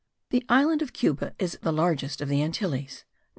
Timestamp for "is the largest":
1.37-2.21